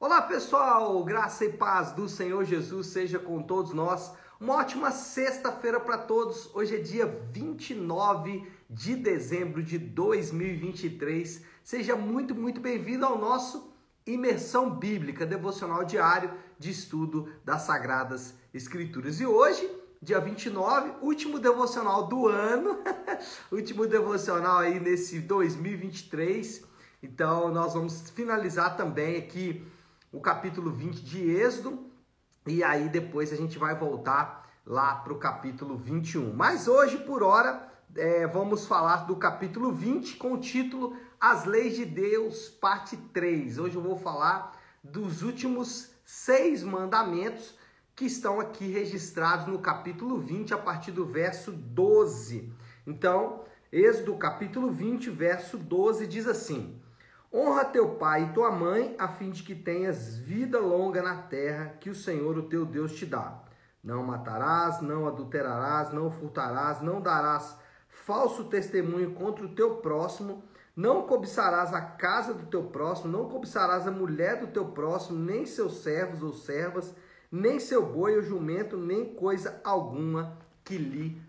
Olá 0.00 0.22
pessoal, 0.22 1.02
graça 1.02 1.44
e 1.44 1.52
paz 1.52 1.90
do 1.90 2.08
Senhor 2.08 2.44
Jesus 2.44 2.86
seja 2.86 3.18
com 3.18 3.42
todos 3.42 3.72
nós. 3.72 4.12
Uma 4.40 4.54
ótima 4.54 4.92
sexta-feira 4.92 5.80
para 5.80 5.98
todos. 5.98 6.54
Hoje 6.54 6.76
é 6.76 6.78
dia 6.78 7.04
29 7.32 8.46
de 8.70 8.94
dezembro 8.94 9.60
de 9.60 9.76
2023. 9.76 11.42
Seja 11.64 11.96
muito, 11.96 12.32
muito 12.32 12.60
bem-vindo 12.60 13.04
ao 13.04 13.18
nosso 13.18 13.72
Imersão 14.06 14.70
Bíblica, 14.70 15.26
devocional 15.26 15.82
diário 15.82 16.32
de 16.56 16.70
estudo 16.70 17.32
das 17.44 17.62
Sagradas 17.62 18.34
Escrituras. 18.54 19.18
E 19.20 19.26
hoje, 19.26 19.68
dia 20.00 20.20
29, 20.20 20.92
último 21.02 21.40
devocional 21.40 22.06
do 22.06 22.28
ano, 22.28 22.78
último 23.50 23.84
devocional 23.84 24.58
aí 24.58 24.78
nesse 24.78 25.18
2023. 25.18 26.62
Então, 27.02 27.52
nós 27.52 27.74
vamos 27.74 28.10
finalizar 28.10 28.76
também 28.76 29.16
aqui 29.16 29.66
o 30.12 30.20
capítulo 30.20 30.70
20 30.70 31.02
de 31.02 31.30
Êxodo, 31.30 31.86
e 32.46 32.64
aí 32.64 32.88
depois 32.88 33.32
a 33.32 33.36
gente 33.36 33.58
vai 33.58 33.74
voltar 33.74 34.48
lá 34.64 34.94
para 34.94 35.12
o 35.12 35.18
capítulo 35.18 35.76
21. 35.76 36.34
Mas 36.34 36.66
hoje, 36.68 36.98
por 36.98 37.22
hora, 37.22 37.68
é, 37.94 38.26
vamos 38.26 38.66
falar 38.66 39.06
do 39.06 39.16
capítulo 39.16 39.72
20 39.72 40.16
com 40.16 40.32
o 40.32 40.38
título 40.38 40.96
As 41.20 41.44
Leis 41.44 41.76
de 41.76 41.84
Deus, 41.84 42.48
parte 42.48 42.96
3. 42.96 43.58
Hoje 43.58 43.76
eu 43.76 43.82
vou 43.82 43.96
falar 43.96 44.58
dos 44.82 45.22
últimos 45.22 45.90
seis 46.04 46.62
mandamentos 46.62 47.54
que 47.94 48.06
estão 48.06 48.40
aqui 48.40 48.70
registrados 48.70 49.46
no 49.46 49.58
capítulo 49.58 50.18
20, 50.18 50.54
a 50.54 50.58
partir 50.58 50.92
do 50.92 51.04
verso 51.04 51.52
12. 51.52 52.52
Então, 52.86 53.44
Êxodo 53.70 54.16
capítulo 54.16 54.70
20, 54.70 55.10
verso 55.10 55.58
12 55.58 56.06
diz 56.06 56.26
assim: 56.26 56.77
Honra 57.32 57.66
teu 57.66 57.96
pai 57.96 58.24
e 58.24 58.32
tua 58.32 58.50
mãe, 58.50 58.96
a 58.98 59.06
fim 59.06 59.30
de 59.30 59.42
que 59.42 59.54
tenhas 59.54 60.16
vida 60.16 60.58
longa 60.58 61.02
na 61.02 61.22
terra 61.22 61.76
que 61.78 61.90
o 61.90 61.94
Senhor, 61.94 62.38
o 62.38 62.44
teu 62.44 62.64
Deus, 62.64 62.94
te 62.94 63.04
dá. 63.04 63.42
Não 63.84 64.02
matarás, 64.02 64.80
não 64.80 65.06
adulterarás, 65.06 65.92
não 65.92 66.10
furtarás, 66.10 66.80
não 66.80 67.02
darás 67.02 67.56
falso 67.86 68.44
testemunho 68.44 69.12
contra 69.12 69.44
o 69.44 69.54
teu 69.54 69.76
próximo, 69.76 70.42
não 70.74 71.02
cobiçarás 71.02 71.74
a 71.74 71.80
casa 71.82 72.32
do 72.32 72.46
teu 72.46 72.64
próximo, 72.64 73.12
não 73.12 73.28
cobiçarás 73.28 73.86
a 73.86 73.90
mulher 73.90 74.40
do 74.40 74.46
teu 74.46 74.66
próximo, 74.66 75.18
nem 75.18 75.44
seus 75.44 75.82
servos 75.82 76.22
ou 76.22 76.32
servas, 76.32 76.94
nem 77.30 77.60
seu 77.60 77.84
boi 77.84 78.16
ou 78.16 78.22
jumento, 78.22 78.76
nem 78.76 79.14
coisa 79.14 79.60
alguma 79.62 80.38
que 80.64 80.78
lhe 80.78 81.20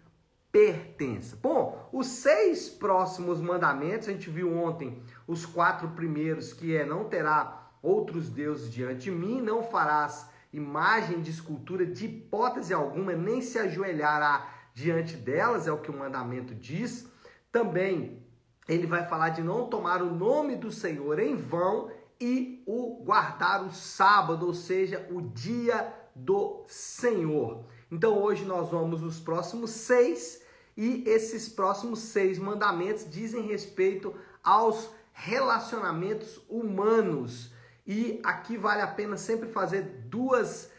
pertença. 0.51 1.37
Bom, 1.41 1.89
os 1.91 2.07
seis 2.07 2.69
próximos 2.69 3.39
mandamentos, 3.39 4.07
a 4.07 4.11
gente 4.11 4.29
viu 4.29 4.55
ontem 4.55 5.01
os 5.29 5.45
quatro 5.45 5.89
primeiros, 5.89 6.51
que 6.51 6.75
é 6.75 6.83
não 6.83 7.03
terá 7.03 7.69
outros 7.83 8.29
deuses 8.29 8.73
diante 8.73 9.01
de 9.01 9.11
mim, 9.11 9.39
não 9.39 9.61
farás 9.61 10.27
imagem 10.51 11.21
de 11.21 11.29
escultura 11.29 11.85
de 11.85 12.07
hipótese 12.07 12.73
alguma, 12.73 13.13
nem 13.13 13.39
se 13.39 13.59
ajoelhará 13.59 14.51
diante 14.73 15.15
delas, 15.15 15.67
é 15.67 15.71
o 15.71 15.77
que 15.77 15.91
o 15.91 15.95
mandamento 15.95 16.55
diz. 16.55 17.07
Também 17.51 18.23
ele 18.67 18.87
vai 18.87 19.05
falar 19.05 19.29
de 19.29 19.43
não 19.43 19.69
tomar 19.69 20.01
o 20.01 20.11
nome 20.11 20.55
do 20.55 20.71
Senhor 20.71 21.19
em 21.19 21.35
vão 21.35 21.91
e 22.19 22.63
o 22.65 23.03
guardar 23.03 23.63
o 23.63 23.69
sábado, 23.69 24.47
ou 24.47 24.53
seja, 24.55 25.07
o 25.11 25.21
dia 25.21 25.93
do 26.15 26.63
Senhor. 26.65 27.65
Então 27.91 28.17
hoje 28.17 28.45
nós 28.45 28.71
vamos 28.71 29.03
os 29.03 29.19
próximos 29.19 29.69
seis 29.69 30.41
e 30.75 31.03
esses 31.05 31.47
próximos 31.47 31.99
seis 31.99 32.39
mandamentos 32.39 33.07
dizem 33.07 33.43
respeito 33.43 34.15
aos 34.43 34.97
relacionamentos 35.19 36.41
humanos. 36.47 37.51
E 37.85 38.21
aqui 38.23 38.57
vale 38.57 38.81
a 38.81 38.87
pena 38.87 39.17
sempre 39.17 39.49
fazer 39.49 40.05
duas 40.05 40.71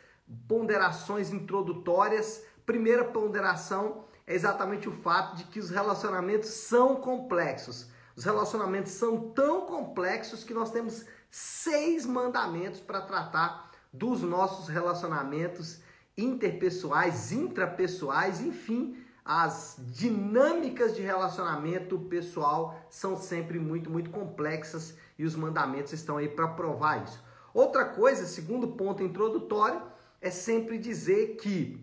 ponderações 0.49 1.31
introdutórias. 1.31 2.43
Primeira 2.65 3.05
ponderação 3.05 4.05
é 4.27 4.35
exatamente 4.35 4.89
o 4.89 4.93
fato 4.93 5.37
de 5.37 5.45
que 5.45 5.59
os 5.59 5.71
relacionamentos 5.71 6.49
são 6.49 6.97
complexos. 6.97 7.89
Os 8.17 8.25
relacionamentos 8.25 8.93
são 8.93 9.31
tão 9.31 9.67
complexos 9.67 10.43
que 10.43 10.55
nós 10.55 10.71
temos 10.71 11.05
seis 11.29 12.07
mandamentos 12.07 12.81
para 12.81 13.01
tratar 13.03 13.71
dos 13.93 14.23
nossos 14.23 14.69
relacionamentos 14.69 15.81
interpessoais, 16.17 17.33
intrapessoais, 17.33 18.41
enfim, 18.41 19.00
as 19.33 19.77
dinâmicas 19.79 20.97
de 20.97 21.03
relacionamento 21.03 21.97
pessoal 22.01 22.77
são 22.91 23.17
sempre 23.17 23.61
muito, 23.61 23.89
muito 23.89 24.11
complexas 24.11 24.97
e 25.17 25.25
os 25.25 25.37
mandamentos 25.37 25.93
estão 25.93 26.17
aí 26.17 26.29
para 26.29 26.49
provar 26.49 27.05
isso. 27.05 27.23
Outra 27.55 27.85
coisa, 27.85 28.27
segundo 28.27 28.67
ponto 28.67 29.05
introdutório, 29.05 29.83
é 30.21 30.31
sempre 30.31 30.79
dizer 30.79 31.37
que 31.37 31.79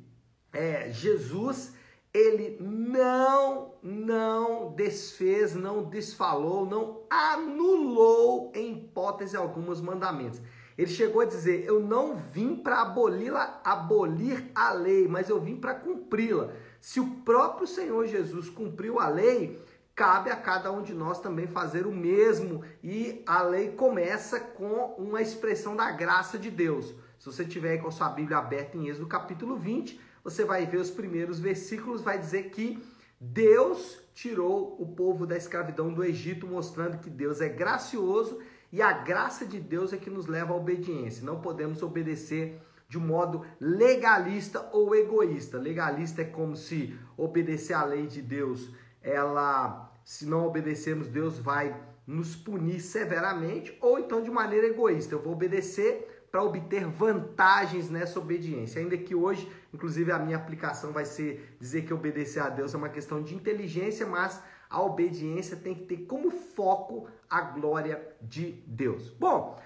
é, 0.51 0.89
Jesus 0.91 1.73
ele 2.13 2.57
não, 2.59 3.75
não 3.81 4.73
desfez, 4.73 5.55
não 5.55 5.85
desfalou, 5.85 6.65
não 6.65 7.03
anulou 7.09 8.51
em 8.53 8.73
hipótese 8.73 9.37
alguma 9.37 9.71
os 9.71 9.79
mandamentos. 9.79 10.41
Ele 10.77 10.91
chegou 10.91 11.21
a 11.21 11.25
dizer: 11.25 11.65
Eu 11.65 11.79
não 11.79 12.15
vim 12.15 12.57
para 12.57 12.81
abolir, 12.81 13.33
abolir 13.63 14.51
a 14.53 14.73
lei, 14.73 15.07
mas 15.07 15.29
eu 15.29 15.39
vim 15.39 15.55
para 15.55 15.73
cumpri-la. 15.73 16.51
Se 16.79 16.99
o 16.99 17.07
próprio 17.21 17.67
Senhor 17.67 18.05
Jesus 18.07 18.49
cumpriu 18.49 18.99
a 18.99 19.07
lei, 19.07 19.61
cabe 19.95 20.29
a 20.29 20.35
cada 20.35 20.71
um 20.71 20.81
de 20.81 20.93
nós 20.93 21.19
também 21.19 21.47
fazer 21.47 21.88
o 21.88 21.91
mesmo. 21.91 22.63
E 22.83 23.23
a 23.25 23.41
lei 23.41 23.71
começa 23.71 24.39
com 24.39 24.95
uma 24.97 25.21
expressão 25.21 25.75
da 25.75 25.91
graça 25.91 26.38
de 26.38 26.51
Deus. 26.51 26.93
Se 27.17 27.25
você 27.25 27.43
tiver 27.43 27.71
aí 27.71 27.77
com 27.79 27.88
a 27.88 27.91
sua 27.91 28.09
Bíblia 28.09 28.38
aberta 28.38 28.77
em 28.77 28.88
Êxodo 28.88 29.07
capítulo 29.07 29.57
20, 29.57 29.99
você 30.23 30.45
vai 30.45 30.65
ver 30.65 30.77
os 30.77 30.91
primeiros 30.91 31.39
versículos, 31.39 32.01
vai 32.01 32.19
dizer 32.19 32.51
que 32.51 32.81
Deus 33.19 33.99
tirou 34.13 34.75
o 34.79 34.85
povo 34.85 35.25
da 35.25 35.35
escravidão 35.35 35.91
do 35.91 36.03
Egito, 36.03 36.45
mostrando 36.45 36.99
que 36.99 37.09
Deus 37.09 37.41
é 37.41 37.49
gracioso 37.49 38.39
e 38.71 38.81
a 38.81 38.91
graça 38.91 39.45
de 39.45 39.59
Deus 39.59 39.94
é 39.94 39.97
que 39.97 40.09
nos 40.09 40.27
leva 40.27 40.53
à 40.53 40.55
obediência. 40.55 41.25
Não 41.25 41.41
podemos 41.41 41.81
obedecer 41.81 42.61
de 42.87 42.97
um 42.97 43.01
modo 43.01 43.45
legalista 43.59 44.69
ou 44.71 44.95
egoísta. 44.95 45.57
Legalista 45.57 46.21
é 46.21 46.25
como 46.25 46.55
se 46.55 46.97
obedecer 47.17 47.73
à 47.73 47.83
lei 47.83 48.07
de 48.07 48.21
Deus, 48.21 48.71
ela, 49.01 49.91
se 50.03 50.25
não 50.25 50.45
obedecermos, 50.45 51.09
Deus 51.09 51.37
vai 51.37 51.75
nos 52.05 52.35
punir 52.35 52.79
severamente, 52.79 53.77
ou 53.81 53.99
então 53.99 54.21
de 54.21 54.31
maneira 54.31 54.67
egoísta. 54.67 55.13
Eu 55.13 55.21
vou 55.21 55.33
obedecer 55.33 56.27
para 56.31 56.43
obter 56.43 56.85
vantagens 56.85 57.89
nessa 57.89 58.19
obediência. 58.19 58.81
Ainda 58.81 58.97
que 58.97 59.15
hoje, 59.15 59.51
inclusive, 59.73 60.11
a 60.11 60.19
minha 60.19 60.37
aplicação 60.37 60.91
vai 60.91 61.05
ser 61.05 61.57
dizer 61.59 61.83
que 61.83 61.93
obedecer 61.93 62.41
a 62.41 62.49
Deus 62.49 62.73
é 62.73 62.77
uma 62.77 62.89
questão 62.89 63.21
de 63.21 63.35
inteligência, 63.35 64.05
mas 64.05 64.41
a 64.69 64.81
obediência 64.81 65.55
tem 65.55 65.73
que 65.73 65.85
ter 65.85 66.05
como 66.05 66.29
foco 66.29 67.07
a 67.29 67.41
glória 67.41 68.15
de 68.21 68.51
Deus. 68.67 69.09
Bom, 69.09 69.57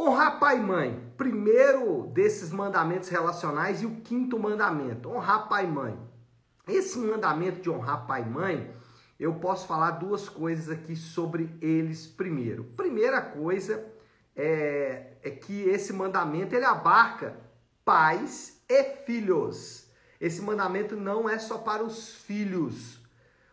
honrar 0.00 0.38
pai 0.38 0.58
e 0.58 0.62
mãe, 0.62 1.12
primeiro 1.16 2.06
desses 2.08 2.50
mandamentos 2.50 3.08
relacionais 3.08 3.82
e 3.82 3.86
o 3.86 4.00
quinto 4.00 4.38
mandamento, 4.38 5.10
honrar 5.10 5.48
pai 5.48 5.66
e 5.66 5.68
mãe. 5.68 5.98
Esse 6.66 6.98
mandamento 6.98 7.60
de 7.60 7.68
honrar 7.68 8.06
pai 8.06 8.22
e 8.22 8.30
mãe, 8.30 8.74
eu 9.18 9.34
posso 9.34 9.66
falar 9.66 9.92
duas 9.92 10.28
coisas 10.28 10.70
aqui 10.70 10.96
sobre 10.96 11.54
eles 11.60 12.06
primeiro. 12.06 12.64
Primeira 12.76 13.20
coisa 13.20 13.84
é, 14.34 15.12
é 15.22 15.30
que 15.30 15.64
esse 15.64 15.92
mandamento 15.92 16.54
ele 16.54 16.64
abarca 16.64 17.36
pais 17.84 18.62
e 18.68 18.82
filhos. 19.04 19.86
Esse 20.18 20.40
mandamento 20.40 20.96
não 20.96 21.28
é 21.28 21.38
só 21.38 21.58
para 21.58 21.82
os 21.82 22.14
filhos, 22.14 23.00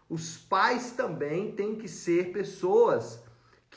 os 0.10 0.38
pais 0.38 0.92
também 0.92 1.52
têm 1.52 1.76
que 1.76 1.88
ser 1.88 2.32
pessoas 2.32 3.22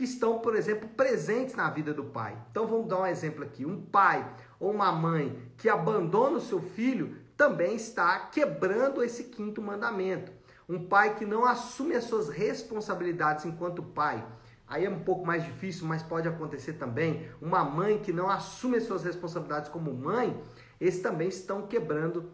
que 0.00 0.04
estão, 0.04 0.38
por 0.38 0.56
exemplo, 0.56 0.88
presentes 0.88 1.54
na 1.54 1.68
vida 1.68 1.92
do 1.92 2.04
pai. 2.04 2.34
Então 2.50 2.66
vamos 2.66 2.88
dar 2.88 3.00
um 3.00 3.06
exemplo 3.06 3.44
aqui. 3.44 3.66
Um 3.66 3.82
pai 3.82 4.26
ou 4.58 4.70
uma 4.70 4.90
mãe 4.90 5.38
que 5.58 5.68
abandona 5.68 6.38
o 6.38 6.40
seu 6.40 6.58
filho 6.58 7.18
também 7.36 7.76
está 7.76 8.18
quebrando 8.18 9.04
esse 9.04 9.24
quinto 9.24 9.60
mandamento. 9.60 10.32
Um 10.66 10.86
pai 10.86 11.16
que 11.16 11.26
não 11.26 11.44
assume 11.44 11.94
as 11.94 12.04
suas 12.04 12.30
responsabilidades 12.30 13.44
enquanto 13.44 13.82
pai. 13.82 14.26
Aí 14.66 14.86
é 14.86 14.88
um 14.88 15.00
pouco 15.00 15.26
mais 15.26 15.44
difícil, 15.44 15.86
mas 15.86 16.02
pode 16.02 16.26
acontecer 16.26 16.74
também. 16.74 17.28
Uma 17.38 17.62
mãe 17.62 17.98
que 17.98 18.10
não 18.10 18.30
assume 18.30 18.78
as 18.78 18.84
suas 18.84 19.04
responsabilidades 19.04 19.68
como 19.68 19.92
mãe, 19.92 20.42
esses 20.80 21.02
também 21.02 21.28
estão 21.28 21.66
quebrando 21.66 22.30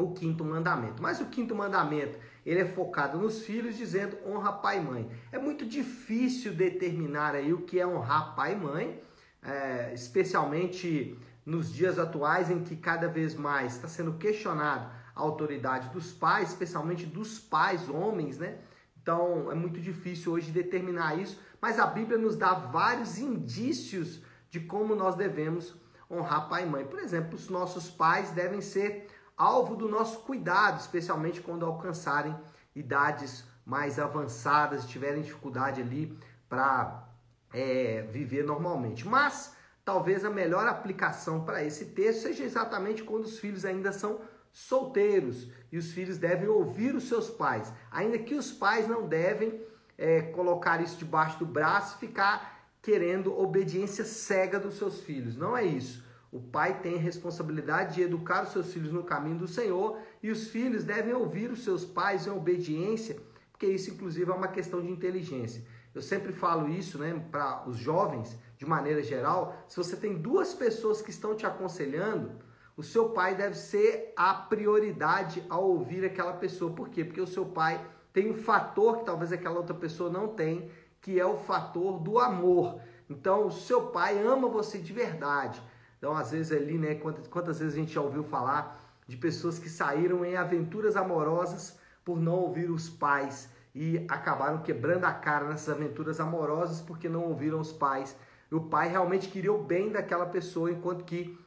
o 0.00 0.12
quinto 0.12 0.44
mandamento. 0.44 1.02
Mas 1.02 1.20
o 1.20 1.26
quinto 1.26 1.54
mandamento, 1.54 2.18
ele 2.44 2.60
é 2.60 2.64
focado 2.64 3.18
nos 3.18 3.42
filhos, 3.42 3.76
dizendo 3.76 4.16
honra 4.26 4.52
pai 4.52 4.78
e 4.78 4.80
mãe. 4.80 5.10
É 5.30 5.38
muito 5.38 5.66
difícil 5.66 6.52
determinar 6.52 7.34
aí 7.34 7.52
o 7.52 7.62
que 7.62 7.78
é 7.78 7.86
honrar 7.86 8.34
pai 8.34 8.54
e 8.54 8.56
mãe, 8.56 9.02
é, 9.42 9.92
especialmente 9.94 11.18
nos 11.44 11.72
dias 11.72 11.98
atuais 11.98 12.50
em 12.50 12.62
que 12.62 12.76
cada 12.76 13.08
vez 13.08 13.34
mais 13.34 13.74
está 13.74 13.88
sendo 13.88 14.14
questionado 14.14 14.90
a 15.14 15.20
autoridade 15.20 15.88
dos 15.90 16.12
pais, 16.12 16.50
especialmente 16.50 17.06
dos 17.06 17.38
pais 17.38 17.88
homens, 17.88 18.38
né? 18.38 18.58
Então 19.02 19.50
é 19.50 19.54
muito 19.54 19.80
difícil 19.80 20.32
hoje 20.32 20.50
determinar 20.50 21.18
isso, 21.18 21.40
mas 21.60 21.78
a 21.78 21.86
Bíblia 21.86 22.18
nos 22.18 22.36
dá 22.36 22.54
vários 22.54 23.18
indícios 23.18 24.20
de 24.50 24.60
como 24.60 24.94
nós 24.94 25.16
devemos 25.16 25.74
honrar 26.10 26.48
pai 26.48 26.64
e 26.64 26.66
mãe. 26.66 26.84
Por 26.84 26.98
exemplo, 26.98 27.34
os 27.34 27.48
nossos 27.48 27.88
pais 27.88 28.30
devem 28.30 28.60
ser 28.60 29.08
alvo 29.40 29.74
do 29.74 29.88
nosso 29.88 30.20
cuidado, 30.20 30.78
especialmente 30.78 31.40
quando 31.40 31.64
alcançarem 31.64 32.36
idades 32.76 33.42
mais 33.64 33.98
avançadas, 33.98 34.86
tiverem 34.86 35.22
dificuldade 35.22 35.80
ali 35.80 36.18
para 36.46 37.08
é, 37.50 38.02
viver 38.10 38.44
normalmente. 38.44 39.08
Mas 39.08 39.56
talvez 39.82 40.26
a 40.26 40.30
melhor 40.30 40.66
aplicação 40.66 41.42
para 41.42 41.64
esse 41.64 41.86
texto 41.86 42.22
seja 42.24 42.44
exatamente 42.44 43.02
quando 43.02 43.24
os 43.24 43.38
filhos 43.38 43.64
ainda 43.64 43.92
são 43.92 44.20
solteiros 44.52 45.48
e 45.72 45.78
os 45.78 45.90
filhos 45.90 46.18
devem 46.18 46.48
ouvir 46.48 46.94
os 46.94 47.08
seus 47.08 47.30
pais, 47.30 47.72
ainda 47.90 48.18
que 48.18 48.34
os 48.34 48.52
pais 48.52 48.86
não 48.86 49.08
devem 49.08 49.64
é, 49.96 50.20
colocar 50.20 50.82
isso 50.82 50.98
debaixo 50.98 51.38
do 51.38 51.46
braço 51.46 51.96
e 51.96 52.06
ficar 52.06 52.68
querendo 52.82 53.38
obediência 53.38 54.04
cega 54.04 54.60
dos 54.60 54.76
seus 54.76 55.00
filhos. 55.00 55.34
Não 55.34 55.56
é 55.56 55.64
isso. 55.64 56.09
O 56.32 56.40
pai 56.40 56.80
tem 56.80 56.94
a 56.94 57.00
responsabilidade 57.00 57.96
de 57.96 58.02
educar 58.02 58.44
os 58.44 58.52
seus 58.52 58.72
filhos 58.72 58.92
no 58.92 59.02
caminho 59.02 59.38
do 59.38 59.48
Senhor 59.48 59.98
e 60.22 60.30
os 60.30 60.48
filhos 60.48 60.84
devem 60.84 61.12
ouvir 61.12 61.50
os 61.50 61.64
seus 61.64 61.84
pais 61.84 62.26
em 62.26 62.30
obediência, 62.30 63.20
porque 63.50 63.66
isso, 63.66 63.90
inclusive, 63.90 64.30
é 64.30 64.34
uma 64.34 64.48
questão 64.48 64.80
de 64.80 64.88
inteligência. 64.88 65.64
Eu 65.92 66.00
sempre 66.00 66.32
falo 66.32 66.68
isso 66.68 66.98
né, 66.98 67.20
para 67.32 67.68
os 67.68 67.76
jovens, 67.76 68.38
de 68.56 68.64
maneira 68.64 69.02
geral. 69.02 69.64
Se 69.66 69.76
você 69.76 69.96
tem 69.96 70.16
duas 70.16 70.54
pessoas 70.54 71.02
que 71.02 71.10
estão 71.10 71.34
te 71.34 71.44
aconselhando, 71.44 72.30
o 72.76 72.82
seu 72.82 73.10
pai 73.10 73.34
deve 73.34 73.56
ser 73.56 74.12
a 74.16 74.32
prioridade 74.32 75.44
ao 75.50 75.68
ouvir 75.68 76.04
aquela 76.04 76.32
pessoa. 76.34 76.72
Por 76.72 76.88
quê? 76.88 77.04
Porque 77.04 77.20
o 77.20 77.26
seu 77.26 77.44
pai 77.44 77.84
tem 78.12 78.30
um 78.30 78.34
fator 78.34 78.98
que 78.98 79.04
talvez 79.04 79.32
aquela 79.32 79.58
outra 79.58 79.74
pessoa 79.74 80.08
não 80.08 80.28
tem, 80.28 80.70
que 81.00 81.18
é 81.18 81.26
o 81.26 81.36
fator 81.36 81.98
do 81.98 82.18
amor. 82.18 82.80
Então, 83.08 83.46
o 83.46 83.50
seu 83.50 83.88
pai 83.88 84.22
ama 84.22 84.48
você 84.48 84.78
de 84.78 84.92
verdade. 84.92 85.60
Então, 86.00 86.16
às 86.16 86.30
vezes 86.30 86.50
ali, 86.50 86.78
né, 86.78 86.94
quantas, 86.94 87.28
quantas 87.28 87.58
vezes 87.58 87.74
a 87.74 87.76
gente 87.76 87.92
já 87.92 88.00
ouviu 88.00 88.24
falar 88.24 88.80
de 89.06 89.18
pessoas 89.18 89.58
que 89.58 89.68
saíram 89.68 90.24
em 90.24 90.34
aventuras 90.34 90.96
amorosas 90.96 91.78
por 92.02 92.18
não 92.18 92.32
ouvir 92.32 92.70
os 92.70 92.88
pais 92.88 93.50
e 93.74 94.06
acabaram 94.08 94.62
quebrando 94.62 95.04
a 95.04 95.12
cara 95.12 95.46
nessas 95.46 95.68
aventuras 95.68 96.18
amorosas 96.18 96.80
porque 96.80 97.06
não 97.06 97.24
ouviram 97.24 97.60
os 97.60 97.70
pais. 97.70 98.16
E 98.50 98.54
o 98.54 98.62
pai 98.62 98.88
realmente 98.88 99.28
queria 99.28 99.52
o 99.52 99.62
bem 99.62 99.92
daquela 99.92 100.24
pessoa, 100.24 100.72
enquanto 100.72 101.04
que 101.04 101.38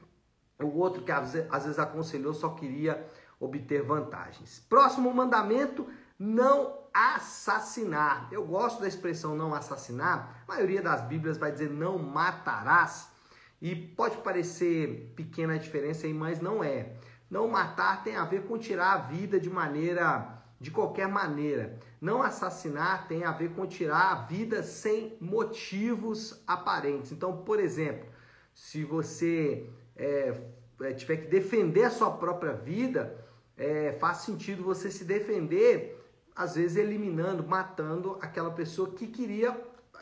o 0.61 0.77
outro 0.77 1.01
que 1.01 1.11
às 1.11 1.33
vezes 1.33 1.79
aconselhou 1.79 2.33
só 2.33 2.49
queria 2.49 3.05
obter 3.39 3.81
vantagens. 3.81 4.59
Próximo 4.69 5.11
mandamento: 5.11 5.87
não 6.17 6.77
assassinar. 6.93 8.29
Eu 8.31 8.45
gosto 8.45 8.81
da 8.81 8.87
expressão 8.87 9.35
não 9.35 9.53
assassinar. 9.53 10.43
A 10.47 10.53
maioria 10.53 10.81
das 10.81 11.01
Bíblias 11.01 11.37
vai 11.37 11.51
dizer 11.51 11.69
não 11.71 11.97
matarás. 11.97 13.11
E 13.63 13.73
pode 13.73 14.17
parecer 14.17 15.13
pequena 15.15 15.53
a 15.53 15.57
diferença 15.57 16.05
aí, 16.05 16.13
mas 16.13 16.41
não 16.41 16.61
é. 16.61 16.95
Não 17.29 17.47
matar 17.47 18.03
tem 18.03 18.17
a 18.17 18.25
ver 18.25 18.43
com 18.43 18.57
tirar 18.57 18.91
a 18.91 18.97
vida 18.97 19.39
de 19.39 19.49
maneira 19.49 20.43
de 20.59 20.69
qualquer 20.69 21.07
maneira. 21.07 21.79
Não 22.01 22.21
assassinar 22.21 23.07
tem 23.07 23.23
a 23.23 23.31
ver 23.31 23.51
com 23.51 23.65
tirar 23.65 24.11
a 24.11 24.15
vida 24.25 24.63
sem 24.63 25.17
motivos 25.21 26.43
aparentes. 26.45 27.13
Então, 27.13 27.37
por 27.37 27.57
exemplo, 27.57 28.05
se 28.53 28.83
você 28.83 29.69
é, 29.95 30.41
é, 30.81 30.93
tiver 30.93 31.17
que 31.17 31.27
defender 31.27 31.85
a 31.85 31.89
sua 31.89 32.11
própria 32.11 32.51
vida, 32.51 33.17
é, 33.57 33.93
faz 33.93 34.17
sentido 34.17 34.61
você 34.61 34.91
se 34.91 35.05
defender, 35.05 36.05
às 36.35 36.55
vezes 36.55 36.75
eliminando, 36.75 37.47
matando 37.47 38.17
aquela 38.21 38.51
pessoa 38.51 38.91
que 38.91 39.07
queria 39.07 39.57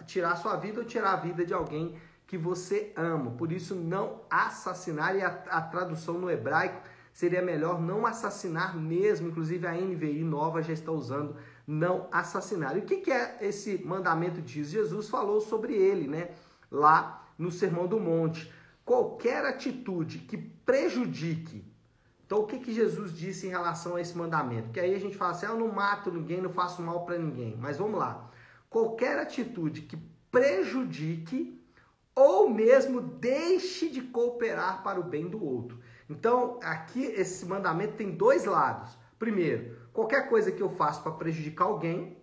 tirar 0.08 0.31
a 0.31 0.36
sua 0.36 0.56
vida 0.56 0.80
ou 0.80 0.86
tirar 0.86 1.13
a 1.13 1.18
vida 1.18 1.46
de 1.46 1.54
alguém 1.54 1.96
que 2.31 2.38
você 2.38 2.94
ama. 2.95 3.31
Por 3.31 3.51
isso, 3.51 3.75
não 3.75 4.22
assassinar, 4.30 5.18
e 5.18 5.22
a, 5.22 5.28
a 5.50 5.62
tradução 5.62 6.18
no 6.18 6.31
hebraico 6.31 6.81
seria 7.12 7.42
melhor 7.42 7.81
não 7.81 8.06
assassinar 8.06 8.74
mesmo. 8.74 9.28
Inclusive, 9.28 9.68
a 9.68 9.74
NVI 9.74 10.24
nova 10.24 10.62
já 10.62 10.72
está 10.72 10.94
usando 10.94 11.36
não 11.68 12.07
assassinar. 12.10 12.78
E 12.78 12.80
o 12.80 12.86
que, 12.86 13.01
que 13.01 13.12
é 13.12 13.38
esse 13.42 13.83
mandamento 13.83 14.42
diz? 14.42 14.69
Jesus 14.69 15.10
falou 15.10 15.42
sobre 15.42 15.74
ele, 15.74 16.07
né? 16.07 16.30
Lá 16.72 17.28
no 17.38 17.51
Sermão 17.51 17.86
do 17.86 18.00
Monte 18.00 18.50
qualquer 18.86 19.44
atitude 19.45 20.19
que 20.19 20.38
prejudique. 20.38 21.66
Então, 22.25 22.39
o 22.39 22.48
que, 22.48 22.60
que 22.60 22.74
Jesus 22.74 23.13
disse 23.13 23.45
em 23.48 23.50
relação 23.50 23.98
a 23.98 24.01
esse 24.01 24.18
mandamento? 24.18 24.69
Que 24.69 24.80
aí 24.80 24.95
a 24.95 25.00
gente 25.00 25.18
fala 25.18 25.31
assim: 25.31 25.48
ah, 25.48 25.50
eu 25.50 25.60
não 25.60 25.68
mato 25.68 26.10
ninguém, 26.10 26.39
não 26.39 26.50
faço 26.50 26.81
mal 26.81 27.04
para 27.04 27.18
ninguém. 27.18 27.57
Mas 27.60 27.77
vamos 27.77 28.00
lá. 28.00 28.31
Qualquer 28.69 29.19
atitude 29.19 29.81
que 29.81 29.98
prejudique 30.31 31.61
ou 32.16 32.50
mesmo 32.50 33.02
deixe 33.02 33.90
de 33.90 34.02
cooperar 34.02 34.84
para 34.84 35.00
o 35.00 35.04
bem 35.04 35.28
do 35.28 35.44
outro. 35.44 35.80
Então, 36.10 36.60
aqui 36.62 37.04
esse 37.04 37.46
mandamento 37.46 37.96
tem 37.96 38.12
dois 38.12 38.46
lados. 38.46 38.98
Primeiro, 39.18 39.78
qualquer 39.94 40.30
coisa 40.30 40.52
que 40.52 40.62
eu 40.62 40.69
faço 40.69 41.02
para 41.02 41.12
prejudicar 41.13 41.66
alguém, 41.66 42.18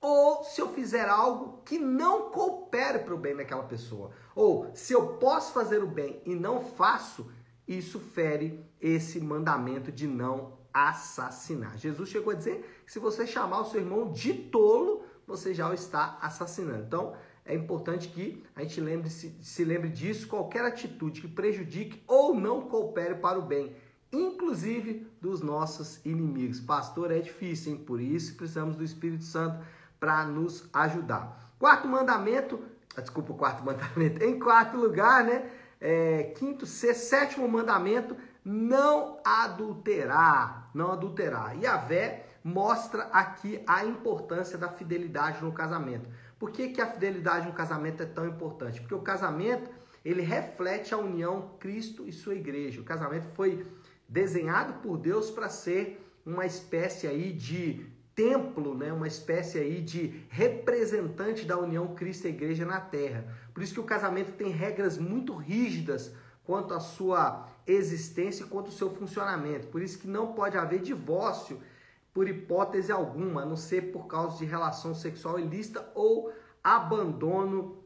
ou 0.00 0.42
se 0.42 0.60
eu 0.60 0.68
fizer 0.68 1.08
algo 1.08 1.62
que 1.64 1.78
não 1.78 2.30
coopere 2.30 3.00
para 3.00 3.14
o 3.14 3.18
bem 3.18 3.36
daquela 3.36 3.62
pessoa. 3.62 4.10
Ou 4.34 4.70
se 4.74 4.92
eu 4.92 5.18
posso 5.18 5.52
fazer 5.52 5.82
o 5.82 5.86
bem 5.86 6.20
e 6.24 6.34
não 6.34 6.60
faço, 6.60 7.30
isso 7.68 8.00
fere 8.00 8.68
esse 8.80 9.20
mandamento 9.20 9.92
de 9.92 10.06
não 10.06 10.58
assassinar. 10.74 11.76
Jesus 11.76 12.08
chegou 12.08 12.32
a 12.32 12.36
dizer 12.36 12.82
que 12.84 12.92
se 12.92 12.98
você 12.98 13.26
chamar 13.26 13.60
o 13.60 13.64
seu 13.66 13.80
irmão 13.80 14.10
de 14.10 14.34
tolo, 14.34 15.04
você 15.26 15.54
já 15.54 15.68
o 15.68 15.74
está 15.74 16.18
assassinando. 16.20 16.84
Então, 16.84 17.14
é 17.44 17.54
importante 17.54 18.08
que 18.08 18.42
a 18.54 18.62
gente 18.62 18.80
lembre, 18.80 19.10
se, 19.10 19.36
se 19.40 19.64
lembre 19.64 19.88
disso. 19.88 20.28
Qualquer 20.28 20.64
atitude 20.64 21.20
que 21.20 21.28
prejudique 21.28 22.02
ou 22.06 22.34
não 22.34 22.62
coopere 22.62 23.16
para 23.16 23.38
o 23.38 23.42
bem, 23.42 23.74
inclusive 24.12 25.06
dos 25.20 25.40
nossos 25.40 26.04
inimigos. 26.04 26.60
Pastor, 26.60 27.10
é 27.10 27.18
difícil, 27.18 27.72
hein? 27.72 27.78
Por 27.78 28.00
isso 28.00 28.36
precisamos 28.36 28.76
do 28.76 28.84
Espírito 28.84 29.24
Santo 29.24 29.64
para 29.98 30.24
nos 30.24 30.68
ajudar. 30.72 31.52
Quarto 31.58 31.88
mandamento, 31.88 32.60
ah, 32.96 33.00
desculpa 33.00 33.34
quarto 33.34 33.62
mandamento, 33.66 34.22
em 34.22 34.38
quarto 34.38 34.76
lugar, 34.76 35.24
né? 35.24 35.50
É, 35.80 36.34
quinto, 36.36 36.64
sexto, 36.64 37.08
sétimo 37.08 37.48
mandamento, 37.48 38.16
não 38.44 39.18
adulterar, 39.24 40.70
não 40.72 40.92
adulterar. 40.92 41.58
E 41.58 41.66
a 41.66 41.76
Vé 41.76 42.26
mostra 42.44 43.04
aqui 43.12 43.60
a 43.66 43.84
importância 43.84 44.56
da 44.56 44.68
fidelidade 44.68 45.42
no 45.42 45.52
casamento. 45.52 46.08
Por 46.42 46.50
que, 46.50 46.70
que 46.70 46.80
a 46.80 46.86
fidelidade 46.88 47.46
no 47.46 47.52
casamento 47.52 48.02
é 48.02 48.04
tão 48.04 48.26
importante? 48.26 48.80
Porque 48.80 48.96
o 48.96 48.98
casamento, 48.98 49.70
ele 50.04 50.22
reflete 50.22 50.92
a 50.92 50.98
união 50.98 51.52
Cristo 51.60 52.04
e 52.04 52.10
sua 52.10 52.34
igreja. 52.34 52.80
O 52.80 52.84
casamento 52.84 53.28
foi 53.36 53.64
desenhado 54.08 54.80
por 54.80 54.98
Deus 54.98 55.30
para 55.30 55.48
ser 55.48 56.04
uma 56.26 56.44
espécie 56.44 57.06
aí 57.06 57.32
de 57.32 57.86
templo, 58.12 58.76
né, 58.76 58.92
uma 58.92 59.06
espécie 59.06 59.56
aí 59.56 59.80
de 59.80 60.24
representante 60.28 61.44
da 61.44 61.56
união 61.56 61.94
Cristo 61.94 62.26
e 62.26 62.30
Igreja 62.30 62.66
na 62.66 62.80
Terra. 62.80 63.24
Por 63.54 63.62
isso 63.62 63.74
que 63.74 63.80
o 63.80 63.84
casamento 63.84 64.32
tem 64.32 64.50
regras 64.50 64.98
muito 64.98 65.36
rígidas 65.36 66.12
quanto 66.42 66.74
à 66.74 66.80
sua 66.80 67.48
existência 67.64 68.42
e 68.42 68.48
quanto 68.48 68.66
ao 68.66 68.72
seu 68.72 68.90
funcionamento. 68.90 69.68
Por 69.68 69.80
isso 69.80 69.96
que 69.96 70.08
não 70.08 70.32
pode 70.32 70.58
haver 70.58 70.80
divórcio 70.80 71.60
por 72.12 72.28
hipótese 72.28 72.92
alguma, 72.92 73.42
a 73.42 73.46
não 73.46 73.56
ser 73.56 73.92
por 73.92 74.06
causa 74.06 74.38
de 74.38 74.44
relação 74.44 74.94
sexual 74.94 75.38
ilícita 75.38 75.90
ou 75.94 76.32
abandono 76.62 77.82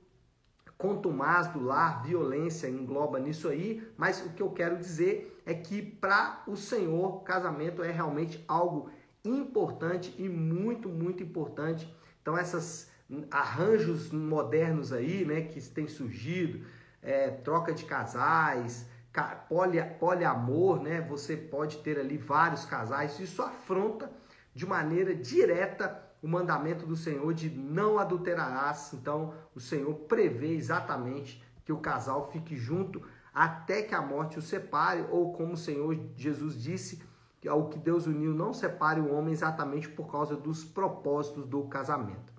contumaz 0.77 1.49
do 1.49 1.63
lar, 1.63 2.03
violência 2.03 2.69
engloba 2.69 3.19
nisso 3.19 3.49
aí, 3.49 3.87
mas 3.97 4.25
o 4.25 4.31
que 4.31 4.43
eu 4.43 4.51
quero 4.51 4.77
dizer 4.77 5.41
é 5.47 5.55
que 5.55 5.81
para 5.81 6.43
o 6.47 6.57
Senhor, 6.57 7.23
casamento 7.23 7.83
é 7.83 7.91
realmente 7.91 8.45
algo 8.47 8.91
importante 9.25 10.15
e 10.19 10.29
muito, 10.29 10.89
muito 10.89 11.23
importante. 11.23 11.93
Então, 12.21 12.39
esses 12.39 12.91
arranjos 13.31 14.11
modernos 14.11 14.93
aí, 14.93 15.25
né, 15.25 15.43
que 15.43 15.61
têm 15.71 15.89
surgido, 15.89 16.67
é, 17.01 17.31
troca 17.31 17.73
de 17.73 17.85
casais, 17.85 18.87
poli, 19.23 19.83
poliamor, 19.99 20.81
né, 20.81 21.01
você 21.01 21.37
pode 21.37 21.79
ter 21.79 21.99
ali 21.99 22.17
vários 22.17 22.65
casais, 22.65 23.19
isso 23.19 23.43
afronta 23.43 24.11
de 24.55 24.67
maneira 24.67 25.15
direta 25.15 26.03
o 26.23 26.29
mandamento 26.29 26.87
do 26.87 26.97
Senhor 26.97 27.33
de 27.35 27.51
não 27.51 27.99
adulterarás. 27.99 28.93
Então, 28.95 29.35
o 29.55 29.61
Senhor 29.61 29.95
prevê 29.95 30.55
exatamente 30.55 31.43
que 31.65 31.73
o 31.73 31.79
casal 31.79 32.31
fique 32.31 32.57
junto 32.57 33.03
até 33.35 33.83
que 33.83 33.95
a 33.95 34.01
morte 34.01 34.39
o 34.39 34.43
separe, 34.43 35.07
ou 35.11 35.33
como 35.35 35.53
o 35.53 35.59
Senhor 35.59 35.95
Jesus 36.17 36.61
disse, 36.61 37.03
que 37.41 37.49
ao 37.49 37.69
que 37.69 37.79
Deus 37.79 38.07
uniu 38.07 38.33
não 38.33 38.53
separe 38.53 38.99
o 39.01 39.13
homem 39.13 39.33
exatamente 39.33 39.89
por 39.89 40.11
causa 40.11 40.35
dos 40.35 40.65
propósitos 40.65 41.45
do 41.45 41.65
casamento. 41.65 42.33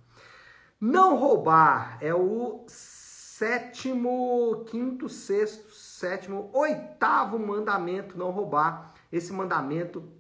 Não 0.82 1.18
roubar 1.18 1.98
é 2.02 2.14
o 2.14 2.66
sétimo, 3.38 4.66
quinto, 4.66 5.08
sexto, 5.08 5.70
sétimo, 5.72 6.50
oitavo 6.54 7.38
mandamento, 7.38 8.18
não 8.18 8.32
roubar. 8.32 8.96
Esse 9.12 9.32
mandamento 9.32 10.12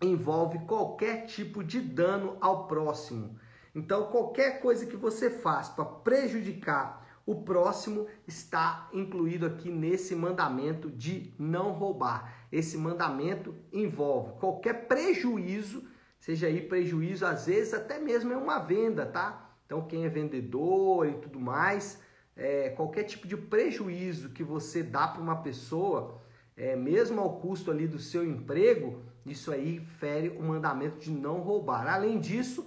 envolve 0.00 0.60
qualquer 0.60 1.26
tipo 1.26 1.64
de 1.64 1.80
dano 1.80 2.36
ao 2.40 2.68
próximo. 2.68 3.36
Então, 3.74 4.06
qualquer 4.12 4.60
coisa 4.60 4.86
que 4.86 4.96
você 4.96 5.28
faz 5.28 5.70
para 5.70 5.84
prejudicar 5.84 7.02
O 7.24 7.36
próximo 7.42 8.08
está 8.26 8.88
incluído 8.92 9.46
aqui 9.46 9.70
nesse 9.70 10.14
mandamento 10.14 10.90
de 10.90 11.32
não 11.38 11.70
roubar. 11.70 12.46
Esse 12.50 12.76
mandamento 12.76 13.54
envolve 13.72 14.32
qualquer 14.40 14.88
prejuízo, 14.88 15.84
seja 16.18 16.48
aí 16.48 16.60
prejuízo, 16.60 17.24
às 17.24 17.46
vezes 17.46 17.74
até 17.74 17.98
mesmo 18.00 18.32
é 18.32 18.36
uma 18.36 18.58
venda, 18.58 19.06
tá? 19.06 19.56
Então, 19.64 19.86
quem 19.86 20.04
é 20.04 20.08
vendedor 20.08 21.06
e 21.06 21.14
tudo 21.14 21.38
mais, 21.38 22.00
é, 22.36 22.70
qualquer 22.70 23.04
tipo 23.04 23.26
de 23.26 23.36
prejuízo 23.36 24.30
que 24.30 24.42
você 24.42 24.82
dá 24.82 25.06
para 25.08 25.22
uma 25.22 25.36
pessoa, 25.42 26.20
é, 26.56 26.76
mesmo 26.76 27.20
ao 27.20 27.40
custo 27.40 27.70
ali 27.70 27.86
do 27.86 27.98
seu 27.98 28.24
emprego, 28.24 29.02
isso 29.24 29.50
aí 29.52 29.80
fere 29.80 30.28
o 30.30 30.42
mandamento 30.42 30.98
de 30.98 31.10
não 31.10 31.40
roubar. 31.40 31.86
Além 31.86 32.18
disso, 32.18 32.66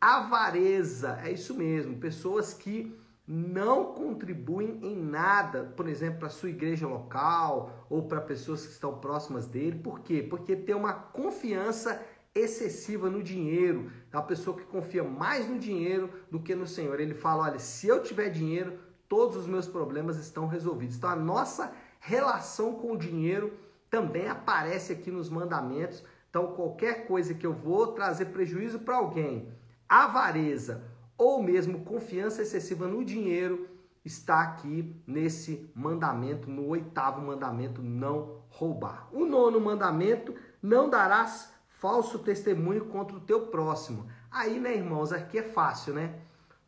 avareza, 0.00 1.20
é 1.24 1.32
isso 1.32 1.54
mesmo, 1.54 1.96
pessoas 1.96 2.52
que 2.52 2.94
não 3.26 3.92
contribuem 3.92 4.78
em 4.82 4.96
nada, 4.96 5.64
por 5.76 5.88
exemplo, 5.88 6.20
para 6.20 6.28
a 6.28 6.30
sua 6.30 6.48
igreja 6.48 6.86
local 6.86 7.86
ou 7.90 8.06
para 8.06 8.20
pessoas 8.20 8.64
que 8.64 8.72
estão 8.72 8.98
próximas 8.98 9.48
dele. 9.48 9.80
Por 9.80 10.00
quê? 10.00 10.22
Porque 10.22 10.54
tem 10.54 10.76
uma 10.76 10.92
confiança 10.92 12.00
excessiva 12.32 13.10
no 13.10 13.22
dinheiro. 13.22 13.90
É 14.12 14.16
uma 14.16 14.22
pessoa 14.22 14.56
que 14.56 14.64
confia 14.64 15.02
mais 15.02 15.48
no 15.48 15.58
dinheiro 15.58 16.08
do 16.30 16.38
que 16.38 16.54
no 16.54 16.68
Senhor. 16.68 17.00
Ele 17.00 17.14
fala: 17.14 17.44
olha, 17.44 17.58
se 17.58 17.88
eu 17.88 18.00
tiver 18.00 18.28
dinheiro, 18.28 18.78
todos 19.08 19.36
os 19.36 19.46
meus 19.46 19.66
problemas 19.66 20.16
estão 20.16 20.46
resolvidos. 20.46 20.96
Então 20.96 21.10
a 21.10 21.16
nossa 21.16 21.72
relação 22.00 22.74
com 22.74 22.92
o 22.92 22.98
dinheiro 22.98 23.52
também 23.90 24.28
aparece 24.28 24.92
aqui 24.92 25.10
nos 25.10 25.28
mandamentos. 25.28 26.04
Então 26.30 26.54
qualquer 26.54 27.06
coisa 27.06 27.34
que 27.34 27.46
eu 27.46 27.52
vou 27.52 27.88
trazer 27.88 28.26
prejuízo 28.26 28.80
para 28.80 28.96
alguém, 28.96 29.48
avareza 29.88 30.84
ou 31.16 31.42
mesmo 31.42 31.84
confiança 31.84 32.42
excessiva 32.42 32.86
no 32.86 33.04
dinheiro, 33.04 33.68
está 34.04 34.42
aqui 34.42 34.94
nesse 35.06 35.70
mandamento, 35.74 36.48
no 36.48 36.68
oitavo 36.68 37.20
mandamento, 37.20 37.82
não 37.82 38.42
roubar. 38.50 39.08
O 39.12 39.24
nono 39.24 39.60
mandamento, 39.60 40.34
não 40.62 40.88
darás 40.88 41.52
falso 41.68 42.20
testemunho 42.20 42.86
contra 42.86 43.16
o 43.16 43.20
teu 43.20 43.46
próximo. 43.46 44.06
Aí, 44.30 44.60
né, 44.60 44.76
irmãos, 44.76 45.12
aqui 45.12 45.38
é 45.38 45.42
fácil, 45.42 45.94
né? 45.94 46.14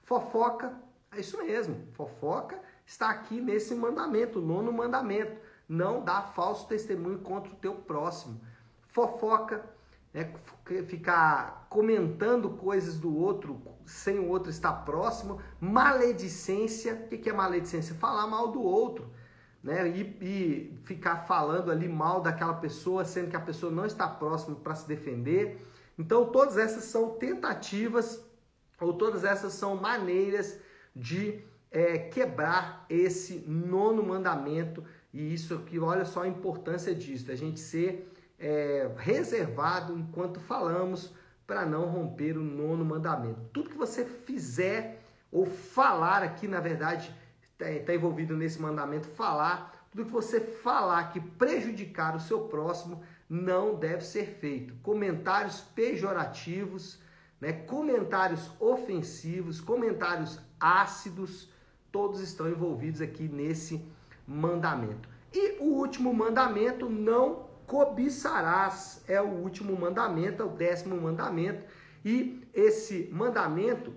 Fofoca, 0.02 0.74
é 1.12 1.20
isso 1.20 1.38
mesmo, 1.38 1.86
fofoca 1.92 2.60
está 2.88 3.10
aqui 3.10 3.38
nesse 3.38 3.74
mandamento, 3.74 4.40
nono 4.40 4.72
mandamento. 4.72 5.36
Não 5.68 6.02
dá 6.02 6.22
falso 6.22 6.66
testemunho 6.66 7.18
contra 7.18 7.52
o 7.52 7.56
teu 7.56 7.74
próximo. 7.74 8.40
Fofoca 8.88 9.62
é 10.14 10.24
ficar 10.84 11.66
comentando 11.68 12.48
coisas 12.48 12.98
do 12.98 13.14
outro 13.14 13.60
sem 13.84 14.18
o 14.18 14.28
outro 14.28 14.50
estar 14.50 14.72
próximo. 14.86 15.38
Maledicência, 15.60 16.94
o 16.94 17.08
que 17.08 17.28
é 17.28 17.32
maledicência? 17.32 17.94
Falar 17.94 18.26
mal 18.26 18.48
do 18.48 18.62
outro. 18.62 19.06
Né? 19.62 19.86
E, 19.88 20.00
e 20.22 20.80
ficar 20.84 21.26
falando 21.26 21.70
ali 21.70 21.88
mal 21.88 22.22
daquela 22.22 22.54
pessoa, 22.54 23.04
sendo 23.04 23.28
que 23.28 23.36
a 23.36 23.40
pessoa 23.40 23.70
não 23.70 23.84
está 23.84 24.08
próxima 24.08 24.56
para 24.56 24.74
se 24.74 24.88
defender. 24.88 25.62
Então, 25.98 26.24
todas 26.26 26.56
essas 26.56 26.84
são 26.84 27.10
tentativas, 27.10 28.24
ou 28.80 28.94
todas 28.94 29.24
essas 29.24 29.52
são 29.52 29.76
maneiras 29.76 30.58
de 30.98 31.40
é, 31.70 31.98
quebrar 31.98 32.84
esse 32.90 33.44
nono 33.46 34.02
mandamento. 34.02 34.84
E 35.12 35.32
isso 35.32 35.54
aqui, 35.54 35.78
olha 35.78 36.04
só 36.04 36.22
a 36.22 36.28
importância 36.28 36.94
disso, 36.94 37.30
a 37.30 37.36
gente 37.36 37.60
ser 37.60 38.12
é, 38.38 38.90
reservado 38.96 39.96
enquanto 39.96 40.40
falamos 40.40 41.14
para 41.46 41.64
não 41.64 41.86
romper 41.86 42.36
o 42.36 42.42
nono 42.42 42.84
mandamento. 42.84 43.40
Tudo 43.52 43.70
que 43.70 43.78
você 43.78 44.04
fizer 44.04 45.02
ou 45.32 45.46
falar 45.46 46.22
aqui, 46.22 46.46
na 46.46 46.60
verdade, 46.60 47.14
está 47.42 47.66
tá 47.86 47.94
envolvido 47.94 48.36
nesse 48.36 48.60
mandamento, 48.60 49.06
falar, 49.06 49.86
tudo 49.90 50.04
que 50.04 50.12
você 50.12 50.40
falar 50.40 51.10
que 51.10 51.20
prejudicar 51.20 52.14
o 52.14 52.20
seu 52.20 52.42
próximo 52.42 53.02
não 53.28 53.74
deve 53.74 54.04
ser 54.04 54.26
feito. 54.26 54.74
Comentários 54.82 55.60
pejorativos, 55.60 56.98
né, 57.40 57.52
comentários 57.52 58.50
ofensivos, 58.60 59.60
comentários 59.60 60.40
ácidos, 60.58 61.50
todos 61.92 62.20
estão 62.20 62.48
envolvidos 62.48 63.00
aqui 63.00 63.28
nesse 63.28 63.84
mandamento. 64.26 65.08
E 65.32 65.58
o 65.60 65.74
último 65.74 66.12
mandamento, 66.12 66.88
não 66.88 67.48
cobiçarás, 67.66 69.02
é 69.06 69.20
o 69.20 69.28
último 69.28 69.78
mandamento, 69.78 70.42
é 70.42 70.46
o 70.46 70.50
décimo 70.50 71.00
mandamento, 71.00 71.64
e 72.04 72.42
esse 72.54 73.08
mandamento 73.12 73.92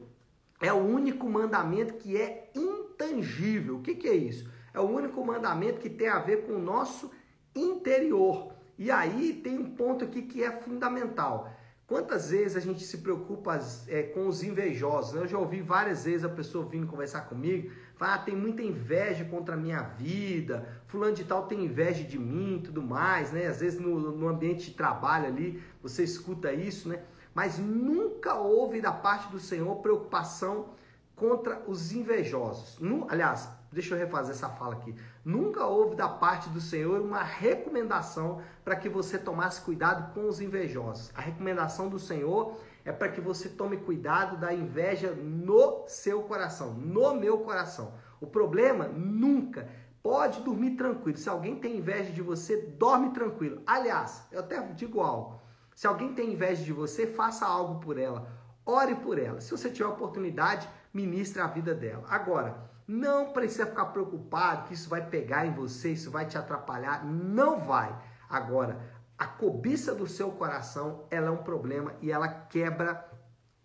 é 0.59 0.71
o 0.71 0.77
único 0.77 1.27
mandamento 1.29 1.95
que 1.95 2.17
é 2.17 2.51
intangível. 2.55 3.77
O 3.77 3.81
que, 3.81 3.95
que 3.95 4.07
é 4.07 4.15
isso? 4.15 4.49
É 4.73 4.79
o 4.79 4.83
único 4.83 5.25
mandamento 5.25 5.79
que 5.79 5.89
tem 5.89 6.07
a 6.07 6.19
ver 6.19 6.45
com 6.45 6.53
o 6.53 6.61
nosso 6.61 7.11
interior. 7.55 8.53
E 8.77 8.91
aí 8.91 9.33
tem 9.43 9.57
um 9.57 9.75
ponto 9.75 10.05
aqui 10.05 10.21
que 10.21 10.43
é 10.43 10.51
fundamental. 10.51 11.51
Quantas 11.91 12.29
vezes 12.29 12.55
a 12.55 12.61
gente 12.61 12.85
se 12.85 12.99
preocupa 12.99 13.59
é, 13.89 14.01
com 14.01 14.25
os 14.25 14.43
invejosos? 14.43 15.11
Né? 15.11 15.23
Eu 15.23 15.27
já 15.27 15.37
ouvi 15.37 15.61
várias 15.61 16.05
vezes 16.05 16.23
a 16.23 16.29
pessoa 16.29 16.65
vindo 16.65 16.87
conversar 16.87 17.27
comigo, 17.27 17.69
Fala, 17.97 18.13
ah, 18.13 18.17
tem 18.17 18.33
muita 18.33 18.61
inveja 18.61 19.25
contra 19.25 19.55
a 19.55 19.57
minha 19.57 19.81
vida, 19.81 20.81
fulano 20.87 21.13
de 21.13 21.25
tal 21.25 21.47
tem 21.47 21.65
inveja 21.65 22.05
de 22.05 22.17
mim 22.17 22.59
e 22.59 22.61
tudo 22.61 22.81
mais, 22.81 23.33
né? 23.33 23.45
Às 23.45 23.59
vezes 23.59 23.77
no, 23.77 23.99
no 23.99 24.29
ambiente 24.29 24.69
de 24.69 24.73
trabalho 24.73 25.25
ali, 25.25 25.61
você 25.83 26.01
escuta 26.01 26.53
isso, 26.53 26.87
né? 26.87 27.03
Mas 27.33 27.59
nunca 27.59 28.35
houve 28.35 28.79
da 28.79 28.93
parte 28.93 29.29
do 29.29 29.37
Senhor 29.37 29.75
preocupação 29.81 30.69
contra 31.13 31.61
os 31.67 31.91
invejosos. 31.91 32.79
aliás, 33.09 33.49
deixa 33.71 33.95
eu 33.95 33.99
refazer 33.99 34.35
essa 34.35 34.49
fala 34.49 34.73
aqui. 34.75 34.95
Nunca 35.23 35.65
houve 35.65 35.95
da 35.95 36.09
parte 36.09 36.49
do 36.49 36.59
Senhor 36.59 37.01
uma 37.01 37.23
recomendação 37.23 38.41
para 38.63 38.75
que 38.75 38.89
você 38.89 39.17
tomasse 39.17 39.61
cuidado 39.61 40.13
com 40.13 40.27
os 40.27 40.41
invejosos. 40.41 41.11
A 41.15 41.21
recomendação 41.21 41.89
do 41.89 41.97
Senhor 41.97 42.57
é 42.83 42.91
para 42.91 43.09
que 43.09 43.21
você 43.21 43.47
tome 43.49 43.77
cuidado 43.77 44.37
da 44.37 44.53
inveja 44.53 45.11
no 45.11 45.85
seu 45.87 46.23
coração, 46.23 46.73
no 46.73 47.15
meu 47.15 47.39
coração. 47.39 47.93
O 48.19 48.27
problema 48.27 48.87
nunca 48.87 49.67
pode 50.03 50.41
dormir 50.41 50.71
tranquilo. 50.71 51.17
Se 51.17 51.29
alguém 51.29 51.55
tem 51.55 51.77
inveja 51.77 52.11
de 52.11 52.21
você, 52.21 52.57
dorme 52.57 53.11
tranquilo. 53.11 53.61
Aliás, 53.65 54.25
eu 54.31 54.39
até 54.39 54.59
digo 54.73 54.99
algo. 54.99 55.39
Se 55.75 55.87
alguém 55.87 56.13
tem 56.13 56.33
inveja 56.33 56.63
de 56.63 56.73
você, 56.73 57.07
faça 57.07 57.45
algo 57.45 57.79
por 57.79 57.97
ela. 57.97 58.27
Ore 58.65 58.95
por 58.95 59.17
ela. 59.17 59.41
Se 59.41 59.51
você 59.51 59.69
tiver 59.69 59.87
oportunidade, 59.87 60.67
ministre 60.93 61.41
a 61.41 61.47
vida 61.47 61.73
dela. 61.73 62.03
Agora, 62.07 62.70
não 62.91 63.31
precisa 63.31 63.65
ficar 63.65 63.85
preocupado 63.85 64.67
que 64.67 64.73
isso 64.73 64.89
vai 64.89 65.07
pegar 65.07 65.45
em 65.45 65.53
você, 65.53 65.93
isso 65.93 66.11
vai 66.11 66.25
te 66.25 66.37
atrapalhar. 66.37 67.05
Não 67.05 67.57
vai. 67.57 67.97
Agora, 68.29 68.81
a 69.17 69.25
cobiça 69.25 69.95
do 69.95 70.05
seu 70.05 70.31
coração, 70.31 71.07
ela 71.09 71.27
é 71.27 71.31
um 71.31 71.43
problema 71.43 71.95
e 72.01 72.11
ela 72.11 72.27
quebra 72.27 73.09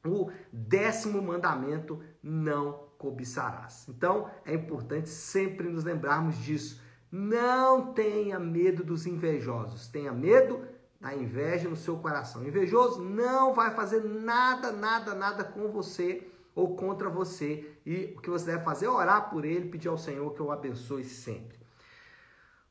o 0.06 0.30
décimo 0.52 1.20
mandamento, 1.20 2.00
não 2.22 2.86
cobiçarás. 2.98 3.88
Então, 3.88 4.30
é 4.44 4.54
importante 4.54 5.08
sempre 5.08 5.68
nos 5.68 5.82
lembrarmos 5.82 6.36
disso. 6.36 6.80
Não 7.10 7.92
tenha 7.92 8.38
medo 8.38 8.84
dos 8.84 9.06
invejosos, 9.06 9.88
tenha 9.88 10.12
medo 10.12 10.64
da 11.00 11.12
inveja 11.14 11.68
no 11.68 11.76
seu 11.76 11.96
coração. 11.96 12.42
O 12.42 12.46
invejoso 12.46 13.02
não 13.02 13.52
vai 13.52 13.74
fazer 13.74 14.04
nada, 14.04 14.70
nada, 14.70 15.14
nada 15.14 15.42
com 15.42 15.68
você 15.72 16.30
ou 16.56 16.74
contra 16.74 17.08
você. 17.08 17.78
E 17.86 18.14
o 18.16 18.20
que 18.20 18.30
você 18.30 18.46
deve 18.46 18.64
fazer 18.64 18.86
é 18.86 18.90
orar 18.90 19.30
por 19.30 19.44
ele, 19.44 19.68
pedir 19.68 19.86
ao 19.86 19.98
Senhor 19.98 20.34
que 20.34 20.42
o 20.42 20.50
abençoe 20.50 21.04
sempre. 21.04 21.56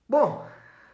Bom, 0.09 0.45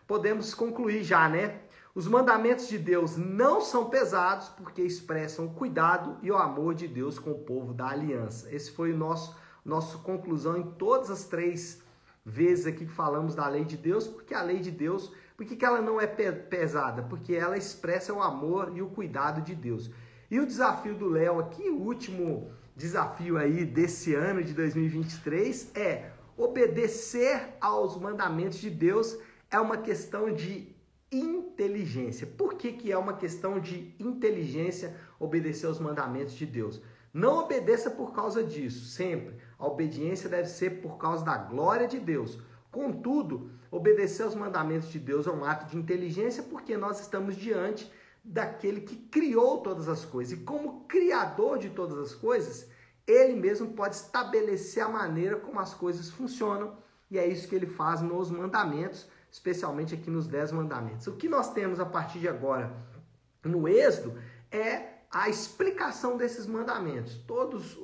podemos 0.05 0.53
concluir 0.53 1.03
já, 1.03 1.27
né? 1.27 1.61
Os 1.95 2.07
mandamentos 2.07 2.67
de 2.67 2.77
Deus 2.77 3.17
não 3.17 3.59
são 3.59 3.89
pesados 3.89 4.49
porque 4.49 4.81
expressam 4.81 5.47
o 5.47 5.53
cuidado 5.53 6.17
e 6.21 6.31
o 6.31 6.37
amor 6.37 6.75
de 6.75 6.87
Deus 6.87 7.17
com 7.17 7.31
o 7.31 7.39
povo 7.39 7.73
da 7.73 7.87
aliança. 7.87 8.53
Esse 8.53 8.71
foi 8.71 8.93
o 8.93 8.97
nosso 8.97 9.35
nossa 9.63 9.97
conclusão 9.99 10.57
em 10.57 10.63
todas 10.71 11.11
as 11.11 11.25
três 11.25 11.83
vezes 12.25 12.65
aqui 12.65 12.85
que 12.85 12.91
falamos 12.91 13.35
da 13.35 13.47
lei 13.47 13.63
de 13.63 13.77
Deus, 13.77 14.07
porque 14.07 14.33
a 14.33 14.41
lei 14.41 14.59
de 14.59 14.71
Deus, 14.71 15.11
por 15.37 15.45
que 15.45 15.63
ela 15.63 15.81
não 15.81 16.01
é 16.01 16.07
pesada? 16.07 17.03
Porque 17.03 17.35
ela 17.35 17.57
expressa 17.57 18.11
o 18.11 18.21
amor 18.21 18.71
e 18.75 18.81
o 18.81 18.89
cuidado 18.89 19.41
de 19.41 19.53
Deus. 19.53 19.91
E 20.29 20.39
o 20.39 20.45
desafio 20.45 20.95
do 20.95 21.09
Léo 21.09 21.39
aqui, 21.39 21.69
o 21.69 21.79
último 21.79 22.51
desafio 22.75 23.37
aí 23.37 23.65
desse 23.65 24.13
ano 24.13 24.43
de 24.43 24.53
2023 24.53 25.71
é 25.75 26.11
obedecer 26.37 27.55
aos 27.59 27.97
mandamentos 27.99 28.59
de 28.59 28.69
Deus 28.69 29.17
é 29.49 29.59
uma 29.59 29.77
questão 29.77 30.33
de 30.33 30.73
inteligência. 31.11 32.25
Por 32.25 32.53
que, 32.53 32.71
que 32.71 32.91
é 32.91 32.97
uma 32.97 33.13
questão 33.13 33.59
de 33.59 33.93
inteligência 33.99 34.95
obedecer 35.19 35.67
aos 35.67 35.79
mandamentos 35.79 36.33
de 36.33 36.45
Deus? 36.45 36.81
Não 37.13 37.39
obedeça 37.39 37.91
por 37.91 38.13
causa 38.13 38.41
disso, 38.41 38.85
sempre. 38.85 39.35
A 39.59 39.67
obediência 39.67 40.29
deve 40.29 40.47
ser 40.47 40.81
por 40.81 40.97
causa 40.97 41.25
da 41.25 41.37
glória 41.37 41.87
de 41.87 41.99
Deus. 41.99 42.39
Contudo, 42.71 43.51
obedecer 43.69 44.23
aos 44.23 44.33
mandamentos 44.33 44.89
de 44.89 44.97
Deus 44.97 45.27
é 45.27 45.31
um 45.31 45.43
ato 45.43 45.69
de 45.69 45.77
inteligência 45.77 46.41
porque 46.43 46.77
nós 46.77 47.01
estamos 47.01 47.35
diante 47.35 47.91
daquele 48.23 48.81
que 48.81 48.95
criou 48.95 49.59
todas 49.59 49.87
as 49.87 50.05
coisas. 50.05 50.37
E 50.37 50.43
como 50.43 50.85
criador 50.85 51.57
de 51.57 51.69
todas 51.69 51.97
as 51.97 52.13
coisas, 52.13 52.67
ele 53.07 53.33
mesmo 53.33 53.73
pode 53.73 53.95
estabelecer 53.95 54.83
a 54.83 54.89
maneira 54.89 55.37
como 55.37 55.59
as 55.59 55.73
coisas 55.73 56.09
funcionam, 56.09 56.77
e 57.09 57.17
é 57.17 57.27
isso 57.27 57.47
que 57.47 57.55
ele 57.55 57.67
faz 57.67 58.01
nos 58.01 58.29
mandamentos, 58.29 59.07
especialmente 59.31 59.95
aqui 59.95 60.09
nos 60.09 60.27
dez 60.27 60.51
mandamentos. 60.51 61.07
O 61.07 61.13
que 61.13 61.27
nós 61.27 61.51
temos 61.53 61.79
a 61.79 61.85
partir 61.85 62.19
de 62.19 62.27
agora 62.27 62.71
no 63.43 63.67
Êxodo 63.67 64.17
é 64.51 64.91
a 65.11 65.27
explicação 65.27 66.15
desses 66.15 66.45
mandamentos. 66.45 67.15
Todas 67.27 67.77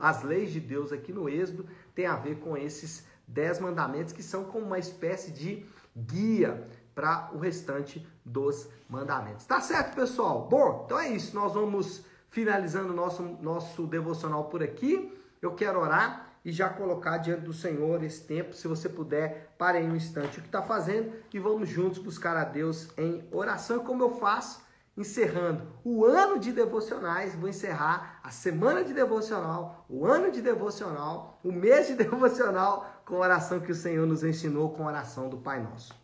as 0.00 0.22
leis 0.22 0.50
de 0.50 0.58
Deus 0.58 0.92
aqui 0.92 1.12
no 1.12 1.28
Êxodo 1.28 1.66
têm 1.94 2.06
a 2.06 2.16
ver 2.16 2.40
com 2.40 2.56
esses 2.56 3.06
dez 3.26 3.60
mandamentos 3.60 4.12
que 4.12 4.22
são 4.22 4.44
como 4.44 4.66
uma 4.66 4.78
espécie 4.78 5.30
de 5.30 5.64
guia 5.96 6.68
para 6.94 7.30
o 7.32 7.38
restante 7.38 8.06
dos 8.24 8.68
mandamentos. 8.88 9.44
Tá 9.44 9.60
certo, 9.60 9.94
pessoal? 9.94 10.46
Bom, 10.48 10.82
então 10.84 10.98
é 10.98 11.08
isso. 11.08 11.34
Nós 11.34 11.54
vamos 11.54 12.04
finalizando 12.30 12.92
o 12.92 12.96
nosso, 12.96 13.22
nosso 13.40 13.86
devocional 13.86 14.44
por 14.44 14.62
aqui. 14.62 15.12
Eu 15.40 15.54
quero 15.54 15.80
orar 15.80 16.34
e 16.44 16.52
já 16.52 16.68
colocar 16.68 17.18
diante 17.18 17.42
do 17.42 17.52
Senhor 17.52 18.02
esse 18.02 18.22
tempo. 18.22 18.54
Se 18.54 18.68
você 18.68 18.88
puder, 18.88 19.54
pare 19.56 19.78
aí 19.78 19.88
um 19.88 19.96
instante 19.96 20.38
o 20.38 20.42
que 20.42 20.48
está 20.48 20.62
fazendo 20.62 21.12
e 21.32 21.38
vamos 21.38 21.68
juntos 21.68 21.98
buscar 21.98 22.36
a 22.36 22.44
Deus 22.44 22.88
em 22.98 23.26
oração, 23.32 23.80
como 23.80 24.02
eu 24.02 24.10
faço, 24.10 24.62
encerrando 24.96 25.66
o 25.82 26.04
ano 26.04 26.38
de 26.38 26.52
devocionais. 26.52 27.34
Vou 27.34 27.48
encerrar 27.48 28.20
a 28.22 28.30
semana 28.30 28.84
de 28.84 28.92
devocional, 28.92 29.86
o 29.88 30.06
ano 30.06 30.30
de 30.30 30.42
devocional, 30.42 31.40
o 31.42 31.50
mês 31.50 31.86
de 31.86 31.94
devocional 31.96 33.02
com 33.04 33.16
a 33.16 33.20
oração 33.20 33.60
que 33.60 33.72
o 33.72 33.74
Senhor 33.74 34.06
nos 34.06 34.22
ensinou, 34.22 34.70
com 34.70 34.84
a 34.84 34.88
oração 34.88 35.28
do 35.28 35.38
Pai 35.38 35.62
Nosso. 35.62 36.03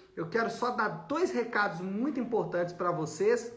Eu 0.21 0.27
quero 0.27 0.51
só 0.51 0.69
dar 0.69 0.87
dois 1.07 1.31
recados 1.31 1.81
muito 1.81 2.19
importantes 2.19 2.75
para 2.75 2.91
vocês. 2.91 3.51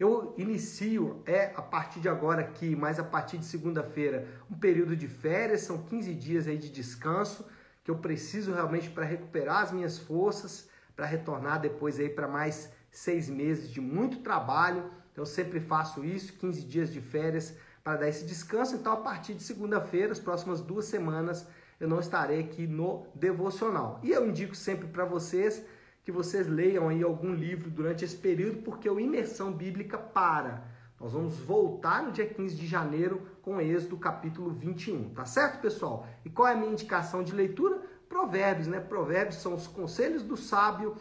Eu 0.00 0.34
inicio, 0.36 1.22
é 1.24 1.52
a 1.54 1.62
partir 1.62 2.00
de 2.00 2.08
agora 2.08 2.40
aqui, 2.40 2.74
mas 2.74 2.98
a 2.98 3.04
partir 3.04 3.38
de 3.38 3.44
segunda-feira, 3.44 4.26
um 4.50 4.58
período 4.58 4.96
de 4.96 5.06
férias, 5.06 5.60
são 5.60 5.78
15 5.78 6.12
dias 6.14 6.48
aí 6.48 6.58
de 6.58 6.70
descanso, 6.70 7.46
que 7.84 7.90
eu 7.92 7.98
preciso 7.98 8.52
realmente 8.52 8.90
para 8.90 9.04
recuperar 9.04 9.62
as 9.62 9.70
minhas 9.70 9.96
forças, 9.96 10.68
para 10.96 11.06
retornar 11.06 11.60
depois 11.60 12.00
aí 12.00 12.08
para 12.08 12.26
mais 12.26 12.68
seis 12.90 13.28
meses 13.28 13.70
de 13.70 13.80
muito 13.80 14.18
trabalho. 14.18 14.90
Então, 15.12 15.22
eu 15.22 15.26
sempre 15.26 15.60
faço 15.60 16.04
isso, 16.04 16.32
15 16.32 16.62
dias 16.64 16.92
de 16.92 17.00
férias 17.00 17.54
para 17.84 17.96
dar 17.96 18.08
esse 18.08 18.26
descanso. 18.26 18.74
Então, 18.74 18.92
a 18.92 18.96
partir 18.96 19.34
de 19.34 19.44
segunda-feira, 19.44 20.10
as 20.10 20.18
próximas 20.18 20.60
duas 20.60 20.86
semanas, 20.86 21.46
eu 21.78 21.86
não 21.86 22.00
estarei 22.00 22.40
aqui 22.40 22.66
no 22.66 23.06
devocional. 23.14 24.00
E 24.02 24.10
eu 24.10 24.28
indico 24.28 24.56
sempre 24.56 24.88
para 24.88 25.04
vocês 25.04 25.62
que 26.08 26.12
vocês 26.12 26.46
leiam 26.46 26.88
aí 26.88 27.02
algum 27.02 27.34
livro 27.34 27.68
durante 27.68 28.02
esse 28.02 28.16
período, 28.16 28.62
porque 28.62 28.88
o 28.88 28.98
Imersão 28.98 29.52
Bíblica 29.52 29.98
para. 29.98 30.64
Nós 30.98 31.12
vamos 31.12 31.36
voltar 31.36 32.02
no 32.02 32.12
dia 32.12 32.24
15 32.24 32.56
de 32.56 32.66
janeiro 32.66 33.28
com 33.42 33.60
Êxodo 33.60 33.98
capítulo 33.98 34.48
21, 34.48 35.10
tá 35.10 35.26
certo, 35.26 35.60
pessoal? 35.60 36.06
E 36.24 36.30
qual 36.30 36.48
é 36.48 36.54
a 36.54 36.56
minha 36.56 36.72
indicação 36.72 37.22
de 37.22 37.34
leitura? 37.34 37.82
Provérbios, 38.08 38.66
né? 38.66 38.80
Provérbios 38.80 39.36
são 39.36 39.54
os 39.54 39.66
conselhos 39.66 40.22
do 40.22 40.34
sábio. 40.34 40.96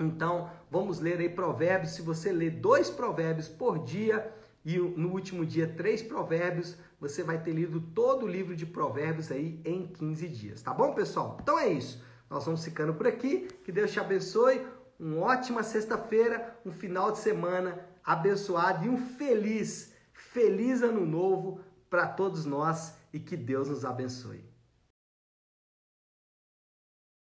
Então, 0.00 0.48
vamos 0.70 1.00
ler 1.00 1.18
aí 1.18 1.28
provérbios. 1.28 1.92
Se 1.92 2.00
você 2.00 2.32
ler 2.32 2.52
dois 2.52 2.88
provérbios 2.88 3.46
por 3.46 3.84
dia 3.84 4.32
e 4.64 4.78
no 4.78 5.10
último 5.10 5.44
dia 5.44 5.68
três 5.68 6.02
provérbios, 6.02 6.78
você 6.98 7.22
vai 7.22 7.42
ter 7.42 7.52
lido 7.52 7.78
todo 7.78 8.24
o 8.24 8.26
livro 8.26 8.56
de 8.56 8.64
provérbios 8.64 9.30
aí 9.30 9.60
em 9.66 9.86
15 9.86 10.28
dias, 10.28 10.62
tá 10.62 10.72
bom, 10.72 10.94
pessoal? 10.94 11.36
Então 11.42 11.58
é 11.58 11.68
isso. 11.68 12.02
Nós 12.28 12.44
vamos 12.44 12.64
ficando 12.64 12.94
por 12.94 13.06
aqui. 13.06 13.48
Que 13.64 13.72
Deus 13.72 13.92
te 13.92 14.00
abençoe. 14.00 14.66
Uma 14.98 15.26
ótima 15.26 15.62
sexta-feira, 15.62 16.56
um 16.64 16.70
final 16.70 17.12
de 17.12 17.18
semana 17.18 17.84
abençoado 18.04 18.86
e 18.86 18.88
um 18.88 18.96
feliz, 18.96 19.92
feliz 20.12 20.82
ano 20.82 21.04
novo 21.04 21.60
para 21.90 22.06
todos 22.06 22.44
nós 22.44 22.94
e 23.12 23.18
que 23.18 23.36
Deus 23.36 23.68
nos 23.68 23.84
abençoe. 23.84 24.53